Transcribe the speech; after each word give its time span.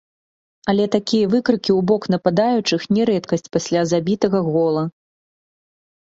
Але 0.71 0.85
такія 0.93 1.25
выкрыкі 1.33 1.69
ў 1.73 1.81
бок 1.91 2.07
нападаючых 2.13 2.81
не 2.97 3.03
рэдкасць 3.09 3.51
пасля 3.57 3.83
забітага 3.91 4.39
гола. 4.49 4.83